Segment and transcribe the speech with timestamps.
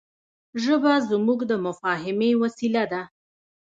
[0.63, 3.01] ژبه زموږ د مفاهيمي وسیله ده.